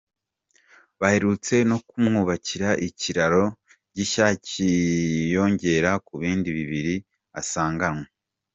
Baherutse 0.99 1.55
no 1.69 1.77
kumwubakira 1.87 2.69
ikiraro 2.87 3.43
gishya 3.95 4.25
cyiyongera 4.47 5.91
ku 6.05 6.13
bindi 6.21 6.49
bibiri 6.57 6.95
asanganwe. 7.39 8.07